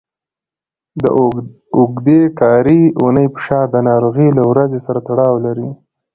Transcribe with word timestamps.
د 1.01 1.03
اوږدې 1.77 2.21
کاري 2.39 2.81
اونۍ 3.01 3.27
فشار 3.35 3.65
د 3.71 3.75
ناروغۍ 3.89 4.27
له 4.37 4.43
ورځې 4.51 4.79
سره 4.85 4.99
تړاو 5.07 5.35
لري. 5.45 5.69